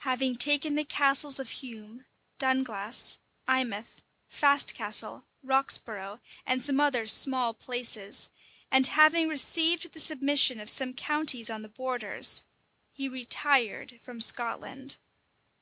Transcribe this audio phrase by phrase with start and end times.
[0.00, 2.04] Having taking the castles of Hume,
[2.38, 3.16] Dunglass,
[3.48, 8.28] Eymouth, Fastcastle, Roxborough, and some other small places,
[8.70, 12.42] and having received the submission of some counties on the borders,
[12.92, 14.98] he retired from Scotland.